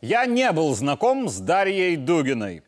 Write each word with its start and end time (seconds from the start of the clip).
Я 0.00 0.24
не 0.24 0.50
был 0.52 0.74
знаком 0.74 1.28
с 1.28 1.40
Дарьей 1.40 1.94
Дугиной. 1.96 2.62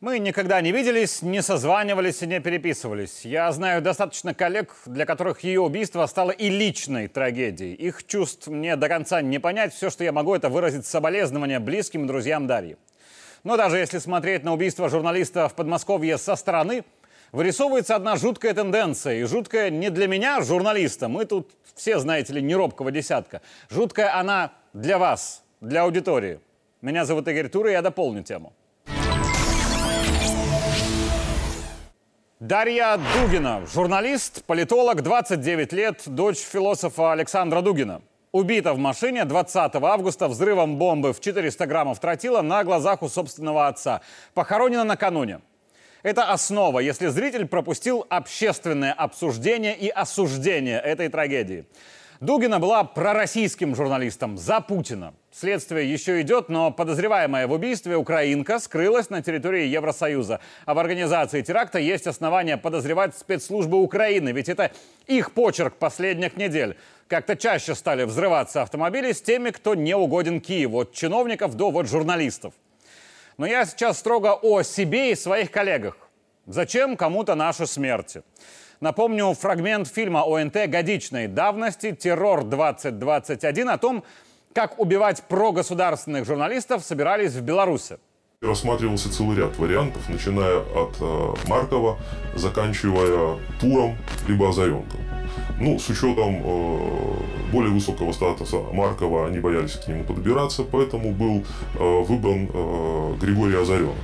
Мы 0.00 0.18
никогда 0.18 0.62
не 0.62 0.72
виделись, 0.72 1.20
не 1.20 1.42
созванивались 1.42 2.22
и 2.22 2.26
не 2.26 2.40
переписывались. 2.40 3.26
Я 3.26 3.52
знаю 3.52 3.82
достаточно 3.82 4.32
коллег, 4.32 4.74
для 4.86 5.04
которых 5.04 5.40
ее 5.40 5.60
убийство 5.60 6.06
стало 6.06 6.30
и 6.30 6.48
личной 6.48 7.08
трагедией. 7.08 7.74
Их 7.74 8.06
чувств 8.06 8.46
мне 8.46 8.76
до 8.76 8.88
конца 8.88 9.20
не 9.20 9.38
понять. 9.38 9.74
Все, 9.74 9.90
что 9.90 10.04
я 10.04 10.12
могу, 10.12 10.34
это 10.34 10.48
выразить 10.48 10.86
соболезнования 10.86 11.60
близким 11.60 12.06
друзьям 12.06 12.46
Дарьи. 12.46 12.78
Но 13.44 13.58
даже 13.58 13.76
если 13.76 13.98
смотреть 13.98 14.42
на 14.42 14.54
убийство 14.54 14.88
журналиста 14.88 15.50
в 15.50 15.54
Подмосковье 15.54 16.16
со 16.16 16.34
стороны, 16.34 16.84
вырисовывается 17.30 17.94
одна 17.94 18.16
жуткая 18.16 18.54
тенденция. 18.54 19.16
И 19.16 19.24
жуткая 19.24 19.68
не 19.68 19.90
для 19.90 20.08
меня, 20.08 20.40
журналиста. 20.40 21.08
Мы 21.08 21.26
тут 21.26 21.50
все, 21.74 21.98
знаете 21.98 22.32
ли, 22.32 22.40
не 22.40 22.54
робкого 22.54 22.90
десятка. 22.90 23.42
Жуткая 23.68 24.18
она 24.18 24.54
для 24.72 24.96
вас, 24.96 25.44
для 25.60 25.82
аудитории. 25.82 26.40
Меня 26.82 27.04
зовут 27.04 27.28
Игорь 27.28 27.48
Тур, 27.50 27.66
и 27.66 27.72
я 27.72 27.82
дополню 27.82 28.22
тему. 28.22 28.54
Дарья 32.38 32.98
Дугина, 33.14 33.66
журналист, 33.66 34.42
политолог, 34.44 35.02
29 35.02 35.74
лет, 35.74 36.02
дочь 36.06 36.38
философа 36.38 37.12
Александра 37.12 37.60
Дугина. 37.60 38.00
Убита 38.32 38.72
в 38.72 38.78
машине 38.78 39.26
20 39.26 39.74
августа 39.74 40.26
взрывом 40.28 40.78
бомбы 40.78 41.12
в 41.12 41.20
400 41.20 41.66
граммов 41.66 42.00
тротила 42.00 42.40
на 42.40 42.64
глазах 42.64 43.02
у 43.02 43.10
собственного 43.10 43.68
отца. 43.68 44.00
Похоронена 44.32 44.84
накануне. 44.84 45.40
Это 46.02 46.32
основа, 46.32 46.80
если 46.80 47.08
зритель 47.08 47.46
пропустил 47.46 48.06
общественное 48.08 48.94
обсуждение 48.94 49.76
и 49.76 49.90
осуждение 49.90 50.80
этой 50.80 51.10
трагедии. 51.10 51.66
Дугина 52.20 52.58
была 52.60 52.84
пророссийским 52.84 53.74
журналистом 53.74 54.36
за 54.36 54.60
Путина. 54.60 55.14
Следствие 55.32 55.90
еще 55.90 56.20
идет, 56.20 56.50
но 56.50 56.70
подозреваемая 56.70 57.46
в 57.46 57.52
убийстве 57.52 57.96
украинка 57.96 58.58
скрылась 58.58 59.08
на 59.08 59.22
территории 59.22 59.66
Евросоюза. 59.66 60.40
А 60.66 60.74
в 60.74 60.78
организации 60.78 61.40
теракта 61.40 61.78
есть 61.78 62.06
основания 62.06 62.58
подозревать 62.58 63.16
спецслужбы 63.16 63.78
Украины, 63.78 64.32
ведь 64.32 64.50
это 64.50 64.70
их 65.06 65.32
почерк 65.32 65.76
последних 65.76 66.36
недель. 66.36 66.76
Как-то 67.08 67.36
чаще 67.36 67.74
стали 67.74 68.04
взрываться 68.04 68.60
автомобили 68.60 69.12
с 69.12 69.22
теми, 69.22 69.48
кто 69.48 69.74
не 69.74 69.96
угоден 69.96 70.42
Киеву, 70.42 70.80
от 70.80 70.92
чиновников 70.92 71.54
до 71.54 71.70
вот 71.70 71.88
журналистов. 71.88 72.52
Но 73.38 73.46
я 73.46 73.64
сейчас 73.64 73.98
строго 73.98 74.34
о 74.34 74.62
себе 74.62 75.12
и 75.12 75.14
своих 75.14 75.50
коллегах. 75.50 75.96
Зачем 76.44 76.98
кому-то 76.98 77.34
наши 77.34 77.66
смерти? 77.66 78.22
Напомню 78.80 79.34
фрагмент 79.34 79.88
фильма 79.88 80.22
ОНТ 80.24 80.70
годичной 80.70 81.26
давности 81.26 81.92
«Террор-2021» 81.92 83.70
о 83.70 83.76
том, 83.76 84.04
как 84.54 84.80
убивать 84.80 85.22
прогосударственных 85.24 86.24
журналистов 86.24 86.82
собирались 86.82 87.32
в 87.32 87.42
Беларуси. 87.42 87.98
Рассматривался 88.40 89.12
целый 89.12 89.36
ряд 89.36 89.58
вариантов, 89.58 90.08
начиная 90.08 90.60
от 90.60 90.96
э, 90.98 91.34
Маркова, 91.46 91.98
заканчивая 92.34 93.38
Туром, 93.60 93.98
либо 94.26 94.48
Озаренком. 94.48 95.00
Ну, 95.60 95.78
с 95.78 95.86
учетом 95.90 96.40
э, 96.42 97.52
более 97.52 97.74
высокого 97.74 98.12
статуса 98.12 98.56
Маркова, 98.72 99.26
они 99.26 99.40
боялись 99.40 99.72
к 99.72 99.88
нему 99.88 100.04
подбираться, 100.04 100.64
поэтому 100.64 101.12
был 101.12 101.44
э, 101.78 102.02
выбран 102.04 102.48
э, 102.50 103.14
Григорий 103.20 103.56
Озаренок. 103.56 103.96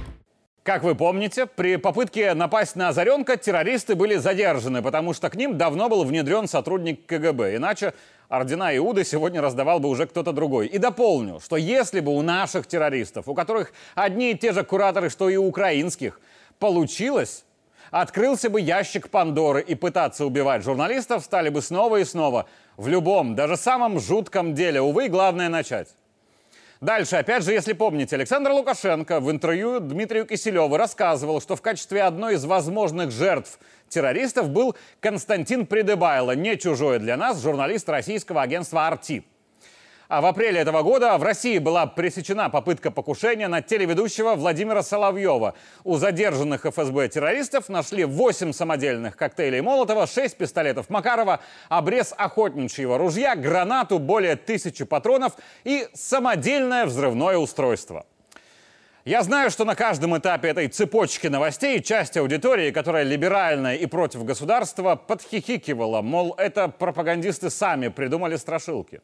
Как 0.67 0.83
вы 0.83 0.97
помните, 0.97 1.47
при 1.47 1.77
попытке 1.77 2.35
напасть 2.35 2.75
на 2.75 2.89
Озаренка 2.89 3.37
террористы 3.37 3.95
были 3.95 4.17
задержаны, 4.17 4.83
потому 4.83 5.15
что 5.15 5.31
к 5.31 5.37
ним 5.37 5.57
давно 5.57 5.89
был 5.89 6.03
внедрен 6.03 6.49
сотрудник 6.49 7.07
КГБ. 7.07 7.55
Иначе 7.55 7.95
ордена 8.29 8.77
Иуды 8.77 9.05
сегодня 9.05 9.41
раздавал 9.41 9.79
бы 9.79 9.89
уже 9.89 10.09
кто-то 10.09 10.33
другой. 10.33 10.67
И 10.67 10.79
дополню, 10.79 11.39
что 11.39 11.55
если 11.55 12.01
бы 12.01 12.11
у 12.11 12.21
наших 12.21 12.67
террористов, 12.67 13.29
у 13.29 13.35
которых 13.35 13.73
одни 13.95 14.33
и 14.33 14.37
те 14.37 14.53
же 14.53 14.65
кураторы, 14.65 15.09
что 15.09 15.29
и 15.29 15.37
у 15.37 15.47
украинских, 15.47 16.21
получилось, 16.59 17.45
открылся 17.93 18.51
бы 18.51 18.61
ящик 18.61 19.09
Пандоры 19.09 19.63
и 19.63 19.77
пытаться 19.77 20.27
убивать 20.27 20.65
журналистов 20.65 21.23
стали 21.23 21.49
бы 21.49 21.63
снова 21.63 21.99
и 21.99 22.05
снова. 22.05 22.47
В 22.77 22.89
любом, 22.89 23.37
даже 23.37 23.57
самом 23.57 24.01
жутком 24.01 24.57
деле, 24.57 24.81
увы, 24.81 25.07
главное 25.11 25.49
начать. 25.49 25.95
Дальше, 26.81 27.17
опять 27.17 27.43
же, 27.43 27.53
если 27.53 27.73
помните, 27.73 28.17
Александр 28.17 28.51
Лукашенко 28.51 29.21
в 29.21 29.31
интервью 29.31 29.81
Дмитрию 29.81 30.27
Киселеву 30.27 30.77
рассказывал, 30.77 31.41
что 31.41 31.57
в 31.57 31.63
качестве 31.63 32.03
одной 32.03 32.35
из 32.35 32.45
возможных 32.45 33.11
жертв 33.11 33.59
террористов 33.89 34.51
был 34.51 34.77
Константин 35.01 35.67
Придыбайло, 35.67 36.37
не 36.37 36.59
чужой 36.59 36.99
для 36.99 37.17
нас, 37.17 37.43
журналист 37.43 37.89
российского 37.89 38.43
агентства 38.43 38.87
«Арти». 38.87 39.25
А 40.09 40.21
в 40.21 40.27
апреле 40.27 40.61
этого 40.61 40.83
года 40.83 41.19
в 41.19 41.23
России 41.25 41.59
была 41.59 41.87
пресечена 41.87 42.49
попытка 42.49 42.93
покушения 42.93 43.49
на 43.49 43.61
телеведущего 43.61 44.35
Владимира 44.35 44.83
Соловьева. 44.83 45.55
У 45.83 45.97
задержанных 45.97 46.65
ФСБ 46.65 47.09
террористов 47.09 47.69
нашли 47.69 48.05
8 48.05 48.53
самодельных 48.53 49.17
коктейлей 49.17 49.61
Молотова, 49.61 50.07
6 50.07 50.37
пистолетов 50.37 50.91
Макарова, 50.91 51.41
обрез 51.69 52.15
охотничьего 52.17 52.99
ружья, 52.99 53.35
гранату, 53.35 53.99
более 53.99 54.37
тысячи 54.37 54.85
патронов 54.85 55.33
и 55.65 55.89
самодельное 55.93 56.87
взрывное 56.87 57.37
устройство. 57.39 58.07
Я 59.05 59.23
знаю, 59.23 59.51
что 59.51 59.65
на 59.65 59.77
каждом 59.77 60.17
этапе 60.19 60.49
этой 60.49 60.69
цепочки 60.69 61.29
новостей 61.29 61.81
часть 61.81 62.17
аудитории, 62.17 62.73
которая 62.73 63.05
либеральная 63.05 63.77
и 63.77 63.87
против 63.87 64.25
государства, 64.25 64.97
подхихикивала, 64.97 66.03
мол, 66.03 66.35
это 66.39 66.69
пропагандисты 66.69 67.51
сами 67.51 67.89
придумали 67.89 68.37
страшилки. 68.37 69.01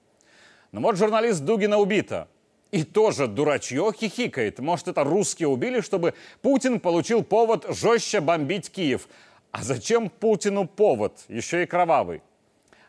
Но 0.72 0.80
вот 0.80 0.96
журналист 0.96 1.40
Дугина 1.40 1.78
убита. 1.78 2.28
И 2.70 2.84
тоже 2.84 3.26
дурачье 3.26 3.92
хихикает. 3.92 4.58
Может, 4.58 4.88
это 4.88 5.04
русские 5.04 5.48
убили, 5.48 5.82
чтобы 5.82 6.14
Путин 6.40 6.80
получил 6.80 7.22
повод 7.22 7.66
жестче 7.68 8.20
бомбить 8.20 8.70
Киев. 8.70 9.06
А 9.50 9.62
зачем 9.62 10.08
Путину 10.08 10.66
повод? 10.66 11.18
Еще 11.28 11.64
и 11.64 11.66
кровавый. 11.66 12.22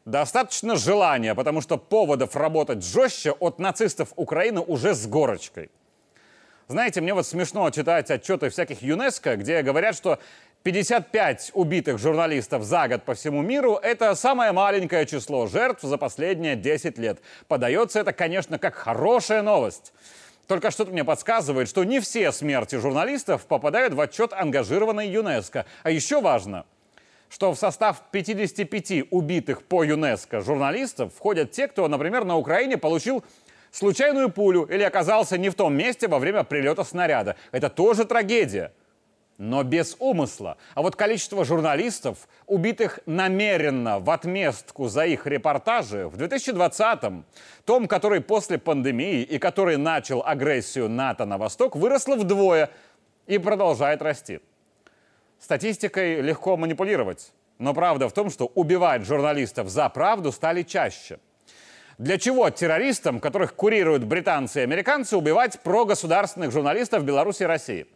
Достаточно 0.06 0.78
желания, 0.78 1.36
потому 1.36 1.60
что 1.60 1.78
поводов 1.78 2.38
работать 2.38 2.84
жестче 2.86 3.32
от 3.32 3.60
нацистов 3.60 4.14
Украины 4.16 4.62
уже 4.62 4.96
с 4.96 5.06
горочкой. 5.06 5.70
Знаете, 6.70 7.02
мне 7.02 7.14
вот 7.14 7.28
смешно 7.28 7.70
читать 7.72 8.10
отчеты 8.10 8.50
всяких 8.50 8.82
ЮНЕСКО, 8.82 9.36
где 9.36 9.62
говорят, 9.62 9.96
что 9.96 10.20
55 10.64 11.52
убитых 11.56 12.00
журналистов 12.00 12.64
за 12.64 12.88
год 12.88 13.04
по 13.04 13.16
всему 13.16 13.42
миру– 13.42 13.78
это 13.84 14.16
самое 14.16 14.54
маленькое 14.54 15.06
число 15.06 15.46
жертв 15.48 15.82
за 15.84 15.98
последние 15.98 16.56
10 16.56 16.98
лет. 16.98 17.20
Подается 17.50 18.00
это, 18.00 18.14
конечно, 18.14 18.58
как 18.58 18.76
хорошая 18.76 19.42
новость. 19.42 19.92
Только 20.48 20.72
что-то 20.72 20.92
мне 20.92 21.04
подсказывает, 21.04 21.68
что 21.68 21.84
не 21.84 22.00
все 22.00 22.32
смерти 22.32 22.78
журналистов 22.78 23.46
попадают 23.46 23.94
в 23.94 24.00
отчет 24.00 24.32
ангажированной 24.32 25.10
ЮНЕСКО. 25.10 25.66
А 25.84 25.90
еще 25.90 26.22
важно, 26.22 26.66
что 27.30 27.54
в 27.54 27.60
состав 27.60 28.02
55 28.12 29.08
убитых 29.12 29.64
по 29.64 29.84
ЮНЕСКО 29.84 30.40
журналистов 30.40 31.14
входят 31.14 31.52
те, 31.52 31.68
кто, 31.68 31.90
например, 31.90 32.24
на 32.24 32.38
Украине 32.38 32.78
получил 32.78 33.22
случайную 33.72 34.30
пулю 34.30 34.64
или 34.64 34.84
оказался 34.84 35.38
не 35.38 35.50
в 35.50 35.56
том 35.56 35.76
месте 35.76 36.08
во 36.08 36.20
время 36.20 36.46
прилета 36.46 36.86
снаряда. 36.86 37.36
Это 37.52 37.70
тоже 37.70 38.06
трагедия 38.06 38.72
но 39.38 39.64
без 39.64 39.96
умысла. 40.00 40.58
А 40.76 40.82
вот 40.82 40.96
количество 40.96 41.44
журналистов, 41.44 42.28
убитых 42.46 43.00
намеренно 43.06 44.00
в 44.00 44.10
отместку 44.10 44.88
за 44.88 45.06
их 45.06 45.26
репортажи 45.26 46.08
в 46.08 46.16
2020-м, 46.16 47.26
том, 47.66 47.88
который 47.88 48.22
после 48.22 48.58
пандемии 48.58 49.22
и 49.24 49.40
который 49.40 49.78
начал 49.78 50.24
агрессию 50.26 50.90
НАТО 50.90 51.26
на 51.26 51.38
восток, 51.38 51.76
выросло 51.76 52.16
вдвое 52.16 52.70
и 53.28 53.38
продолжает 53.38 54.02
расти. 54.02 54.40
Статистикой 55.40 56.22
легко 56.22 56.56
манипулировать, 56.56 57.34
но 57.58 57.74
правда 57.74 58.08
в 58.08 58.14
том, 58.14 58.30
что 58.30 58.46
убивать 58.56 59.04
журналистов 59.04 59.70
за 59.70 59.90
правду 59.90 60.32
стали 60.32 60.64
чаще. 60.64 61.20
Для 61.98 62.18
чего 62.18 62.50
террористам, 62.50 63.20
которых 63.20 63.56
курируют 63.56 64.04
британцы 64.04 64.62
и 64.62 64.64
американцы, 64.64 65.16
убивать 65.16 65.60
прогосударственных 65.62 66.52
журналистов 66.52 67.04
Беларуси 67.04 67.44
и 67.44 67.48
России– 67.48 67.88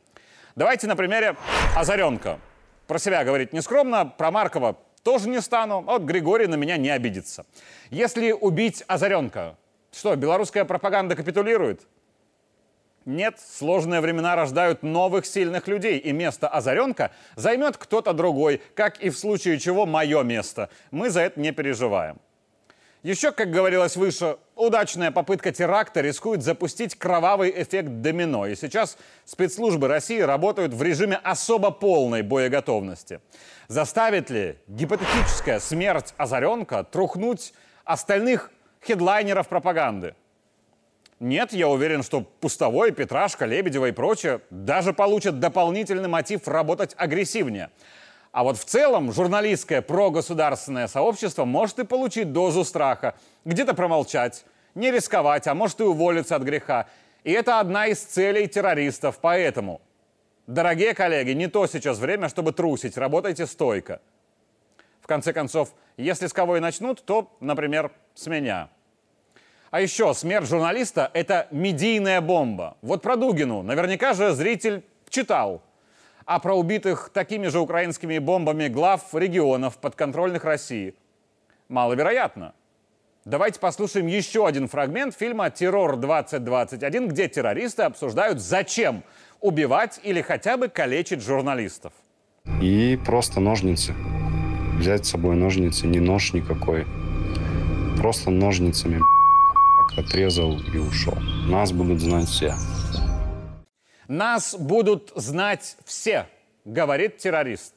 Давайте 0.58 0.88
на 0.88 0.96
примере 0.96 1.36
Озаренка. 1.76 2.40
Про 2.88 2.98
себя 2.98 3.24
говорить 3.24 3.54
нескромно, 3.54 4.08
про 4.08 4.32
Маркова 4.32 4.76
тоже 5.04 5.30
не 5.30 5.40
стану, 5.40 5.84
а 5.86 5.92
вот 5.92 6.02
Григорий 6.02 6.48
на 6.48 6.56
меня 6.56 6.78
не 6.78 6.90
обидится. 6.90 7.46
Если 7.92 8.32
убить 8.32 8.84
Озаренка, 8.88 9.56
что, 9.92 10.16
белорусская 10.16 10.66
пропаганда 10.66 11.16
капитулирует? 11.16 11.82
Нет, 13.06 13.40
сложные 13.40 14.02
времена 14.02 14.36
рождают 14.36 14.82
новых 14.82 15.28
сильных 15.28 15.68
людей, 15.68 16.00
и 16.00 16.12
место 16.12 16.48
Озаренка 16.48 17.12
займет 17.36 17.78
кто-то 17.78 18.14
другой, 18.14 18.60
как 18.74 19.00
и 19.00 19.12
в 19.12 19.18
случае 19.20 19.60
чего 19.60 19.86
мое 19.86 20.24
место. 20.24 20.72
Мы 20.90 21.12
за 21.12 21.22
это 21.22 21.40
не 21.40 21.52
переживаем. 21.52 22.18
Еще, 23.08 23.32
как 23.32 23.52
говорилось 23.52 23.96
выше, 23.96 24.36
удачная 24.54 25.12
попытка 25.12 25.54
теракта 25.54 26.02
рискует 26.02 26.44
запустить 26.44 26.94
кровавый 26.96 27.54
эффект 27.56 28.02
домино. 28.02 28.48
И 28.48 28.56
сейчас 28.58 28.98
спецслужбы 29.24 29.88
России 29.88 30.20
работают 30.20 30.74
в 30.74 30.84
режиме 30.84 31.16
особо 31.24 31.72
полной 31.72 32.22
боеготовности. 32.22 33.22
Заставит 33.70 34.30
ли 34.30 34.58
гипотетическая 34.68 35.62
смерть 35.62 36.14
Озаренка 36.18 36.84
трухнуть 36.84 37.54
остальных 37.86 38.52
хедлайнеров 38.86 39.48
пропаганды? 39.48 40.14
Нет, 41.22 41.54
я 41.54 41.70
уверен, 41.70 42.04
что 42.04 42.20
Пустовой, 42.42 42.92
Петрашка, 42.92 43.46
Лебедева 43.46 43.86
и 43.86 43.94
прочее 43.94 44.42
даже 44.50 44.92
получат 44.92 45.40
дополнительный 45.40 46.10
мотив 46.10 46.46
работать 46.46 46.94
агрессивнее. 46.98 47.70
А 48.38 48.44
вот 48.44 48.60
в 48.60 48.66
целом 48.66 49.12
журналистское 49.12 49.82
прогосударственное 49.82 50.88
сообщество 50.88 51.44
может 51.44 51.80
и 51.80 51.84
получить 51.84 52.34
дозу 52.34 52.64
страха, 52.64 53.16
где-то 53.46 53.74
промолчать, 53.74 54.46
не 54.76 54.92
рисковать, 54.92 55.48
а 55.48 55.56
может 55.56 55.80
и 55.80 55.84
уволиться 55.84 56.36
от 56.36 56.44
греха. 56.44 56.86
И 57.24 57.32
это 57.32 57.60
одна 57.60 57.88
из 57.88 58.00
целей 58.00 58.46
террористов. 58.46 59.18
Поэтому, 59.20 59.82
дорогие 60.46 60.94
коллеги, 60.94 61.32
не 61.32 61.48
то 61.48 61.66
сейчас 61.66 61.98
время, 61.98 62.30
чтобы 62.30 62.54
трусить, 62.54 62.96
работайте 62.96 63.48
стойко. 63.48 64.02
В 65.02 65.08
конце 65.08 65.34
концов, 65.34 65.74
если 65.98 66.28
с 66.28 66.34
кого 66.34 66.58
и 66.58 66.60
начнут, 66.60 67.04
то, 67.04 67.36
например, 67.40 67.92
с 68.14 68.28
меня– 68.28 68.70
а 69.70 69.82
еще 69.82 70.14
смерть 70.14 70.48
журналиста– 70.48 71.12
это 71.14 71.48
медийная 71.52 72.22
бомба. 72.22 72.78
Вот 72.82 73.02
про 73.02 73.18
Дугину 73.18 73.64
наверняка 73.64 74.14
же 74.14 74.32
зритель 74.32 74.86
читал. 75.10 75.62
А 76.28 76.40
про 76.40 76.56
убитых 76.56 77.10
такими 77.14 77.48
же 77.48 77.62
украинскими 77.62 78.18
бомбами 78.20 78.68
глав 78.68 79.16
регионов 79.16 79.78
подконтрольных 79.78 80.44
России 80.44 80.94
маловероятно. 81.70 82.54
Давайте 83.24 83.62
послушаем 83.62 84.08
еще 84.08 84.46
один 84.46 84.68
фрагмент 84.68 85.16
фильма 85.16 85.50
«Террор-2021», 85.50 87.08
где 87.08 87.30
террористы 87.30 87.84
обсуждают, 87.84 88.42
зачем 88.42 89.04
убивать 89.40 90.02
или 90.04 90.22
хотя 90.22 90.58
бы 90.58 90.68
калечить 90.68 91.22
журналистов. 91.22 91.94
И 92.62 93.00
просто 93.06 93.40
ножницы. 93.40 93.94
Взять 94.80 95.06
с 95.06 95.12
собой 95.12 95.38
ножницы, 95.38 95.88
не 95.88 96.02
нож 96.02 96.34
никакой. 96.34 96.86
Просто 97.98 98.32
ножницами 98.32 99.00
отрезал 99.98 100.60
и 100.60 100.78
ушел. 100.78 101.18
Нас 101.48 101.72
будут 101.72 102.02
знать 102.02 102.28
все. 102.28 102.54
Нас 104.08 104.56
будут 104.56 105.12
знать 105.16 105.76
все, 105.86 106.28
говорит 106.64 107.18
террорист. 107.18 107.74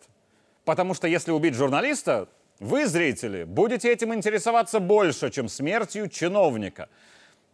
Потому 0.65 0.95
что 0.95 1.09
если 1.09 1.33
убить 1.33 1.55
журналиста, 1.55 2.29
вы, 2.61 2.87
зрители, 2.87 3.45
будете 3.45 3.91
этим 3.91 4.15
интересоваться 4.15 4.79
больше, 4.79 5.31
чем 5.31 5.49
смертью 5.49 6.09
чиновника. 6.09 6.89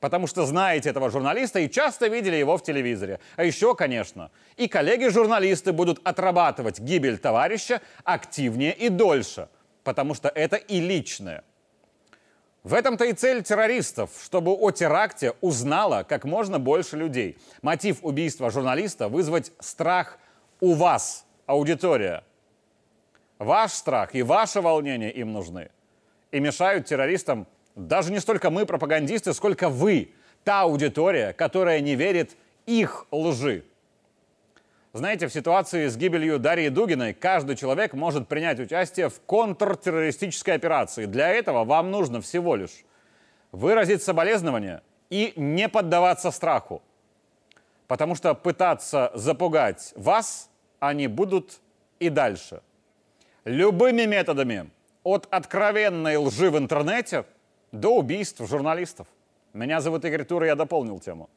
Потому 0.01 0.27
что 0.27 0.45
знаете 0.45 0.91
этого 0.91 1.11
журналиста 1.11 1.61
и 1.61 1.71
часто 1.71 2.09
видели 2.09 2.37
его 2.37 2.59
в 2.59 2.63
телевизоре. 2.63 3.19
А 3.37 3.45
еще, 3.45 3.75
конечно, 3.75 4.31
и 4.57 4.69
коллеги-журналисты 4.69 5.73
будут 5.73 6.01
отрабатывать 6.07 6.81
гибель 6.81 7.17
товарища 7.17 7.81
активнее 8.05 8.75
и 8.75 8.91
дольше. 8.91 9.49
Потому 9.85 10.13
что 10.15 10.29
это 10.29 10.57
и 10.57 10.81
личное– 10.81 11.45
в 12.67 12.75
этом-то 12.75 13.05
и 13.05 13.13
цель 13.13 13.45
террористов, 13.45 14.11
чтобы 14.25 14.53
о 14.53 14.73
теракте 14.73 15.35
узнало 15.41 16.03
как 16.03 16.25
можно 16.25 16.59
больше 16.59 16.97
людей. 16.97 17.39
Мотив 17.63 17.99
убийства 18.03 18.51
журналиста– 18.51 19.09
вызвать 19.09 19.53
страх 19.61 20.19
у 20.61 20.75
вас, 20.75 21.27
аудитория. 21.47 22.25
Ваш 23.39 23.71
страх 23.71 24.17
и 24.17 24.23
ваше 24.25 24.63
волнение 24.63 25.13
им 25.13 25.33
нужны. 25.33 25.71
И 26.33 26.41
мешают 26.41 26.87
террористам 26.87 27.47
даже 27.77 28.11
не 28.11 28.19
столько 28.19 28.51
мы, 28.51 28.67
пропагандисты, 28.67 29.33
сколько 29.33 29.69
вы, 29.69 30.11
та 30.43 30.63
аудитория, 30.63 31.35
которая 31.35 31.79
не 31.79 31.95
верит 31.95 32.37
их 32.67 33.07
лжи. 33.13 33.63
Знаете, 34.97 35.29
в 35.29 35.33
ситуации 35.33 35.89
с 35.89 35.97
гибелью 35.99 36.39
Дарьи 36.39 36.71
Дугиной 36.71 37.13
каждый 37.13 37.55
человек 37.55 37.93
может 37.93 38.29
принять 38.29 38.59
участие 38.59 39.11
в 39.11 39.21
контртеррористической 39.21 40.55
операции. 40.55 41.05
Для 41.05 41.29
этого 41.29 41.65
вам 41.65 41.91
нужно 41.91 42.23
всего 42.23 42.57
лишь 42.57 42.83
выразить 43.53 44.03
соболезнования 44.03 44.83
и 45.11 45.35
не 45.37 45.69
поддаваться 45.69 46.31
страху. 46.31 46.81
Потому 47.89 48.15
что 48.15 48.35
пытаться 48.35 49.11
запугать 49.13 49.93
вас 49.97 50.49
они 50.81 51.09
будут 51.09 51.61
и 52.01 52.09
дальше. 52.09 52.63
Любыми 53.45 54.07
методами. 54.07 54.71
От 55.03 55.29
откровенной 55.31 56.17
лжи 56.17 56.51
в 56.51 56.57
интернете 56.57 57.27
до 57.71 57.97
убийств 57.97 58.41
журналистов. 58.49 59.07
Меня 59.53 59.83
зовут 59.83 60.07
Игорь 60.07 60.25
Тур, 60.25 60.45
и 60.45 60.47
я 60.47 60.55
дополнил 60.55 60.99
тему. 61.01 61.29